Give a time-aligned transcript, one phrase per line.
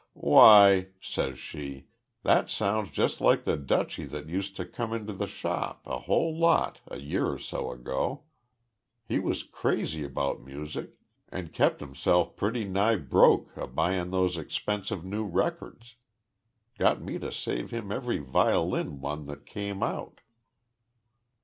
[0.13, 1.85] 'Why!' says she,
[2.23, 6.35] 'that sounds just like the Dutchy that used to come into th' shop a whole
[6.35, 8.23] lot a year or so ago.
[9.05, 10.95] He was crazy about music
[11.29, 15.97] an' kep' himself pretty nigh broke a buyin' those expensive new records.
[16.79, 20.21] Got me to save him every violin one that came out.'"